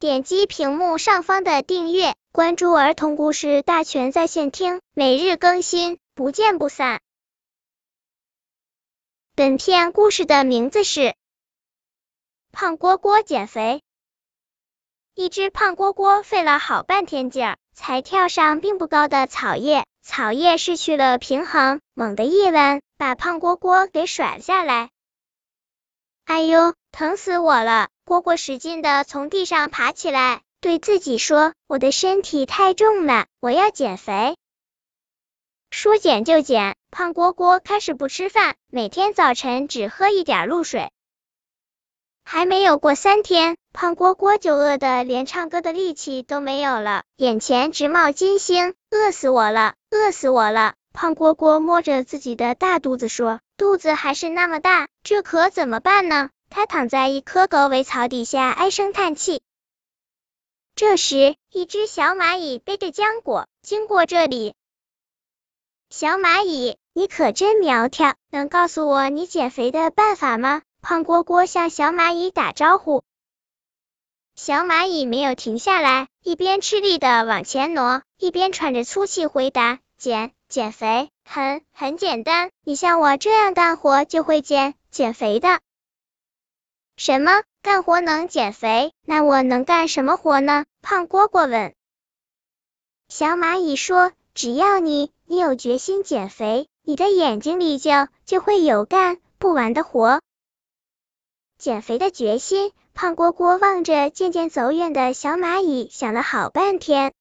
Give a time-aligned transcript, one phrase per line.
[0.00, 7.00] 点击屏幕上方的订阅，关注儿童故事大全在线听，每日更新，不见不散。
[9.34, 11.00] 本片故事的名字是
[12.52, 13.82] 《胖蝈蝈减肥》。
[15.20, 24.90] 一只胖蝈蝈费了好半天劲儿，才跳上并不高的草叶，草叶失去了平衡，猛地一弯，把胖蝈蝈给甩了下来。
[26.28, 27.88] 哎呦，疼死我了！
[28.04, 34.36] 蝈蝈使劲的从地上爬起来，对自己说：“我的身体太重了，我要减肥。”
[35.72, 40.90] 说减就减，胖蝈蝈开始不吃饭，每天早晨只喝一点露水。
[42.24, 50.74] 还没有过三天，胖蝈蝈就饿得连唱歌的力气都没有了，眼前直冒金星，饿死我了，饿死我了！
[50.92, 53.40] 胖蝈蝈摸着自己的大肚子说。
[53.56, 56.30] 肚子还是那么大，这可怎么办呢？
[56.48, 59.42] 他躺在一棵狗尾草底下唉声叹气。
[60.76, 64.54] 这时，一只小蚂蚁背着浆果经过这里。
[65.90, 70.62] 小蚂蚁，你可真苗条，能告诉我你减肥的办法吗？
[70.80, 73.02] 胖蝈蝈向小蚂蚁打招呼。
[74.36, 81.10] 小蚂蚁没有停下来，一边吃力的往前挪，一边喘着粗气回答：减减肥。
[81.24, 85.60] 很很简单，你像我这样干活就会减减肥的。
[86.96, 87.42] 什么？
[87.62, 88.92] 干活能减肥？
[89.04, 90.64] 那我能干什么活呢？
[90.80, 91.74] 胖蝈蝈问。
[93.08, 97.90] 小蚂蚁说：“只要你你有决心减肥，你的眼睛里就
[98.24, 100.20] 就会有干不完的活。”
[101.58, 102.72] 减肥的决心。
[102.94, 107.12] 胖蝈蝈望着渐渐走远的小蚂蚁，想了好半天。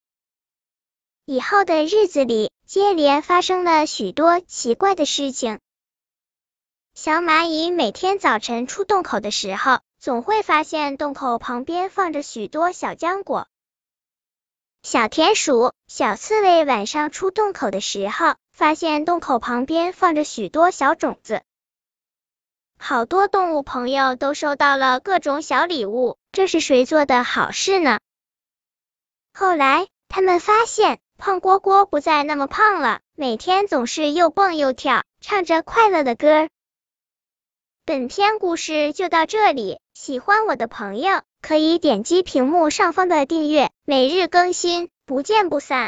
[1.30, 5.60] 以后的日子里，接连发生了许多奇怪的事情。
[6.94, 13.50] 小蚂蚁每天早晨出洞口的时候，总会发现洞口旁边放着许多小浆果。
[14.84, 21.42] 小田鼠、小刺猬晚上出洞口的时候，发现洞口旁边放着许多小种子。
[22.80, 28.00] 好多动物朋友都收到了各种小礼物，这是谁做的好事呢？
[29.34, 31.02] 后来，他们发现。
[31.18, 36.48] 胖蝈蝈不再那么胖了，每天总是又蹦又跳，唱着快乐的歌。
[37.86, 45.86] 本篇故事就到这里，喜欢我的朋友可以点击屏幕上方的订阅，每日更新，不见不散。